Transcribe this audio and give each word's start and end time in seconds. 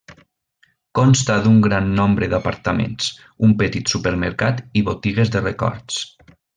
Consta 0.99 1.35
d'un 1.43 1.59
gran 1.67 1.91
nombre 1.99 2.31
d'apartaments, 2.33 3.13
un 3.49 3.55
petit 3.63 3.95
supermercat 3.97 4.67
i 4.83 4.87
botigues 4.93 5.35
de 5.37 5.49
records. 5.49 6.05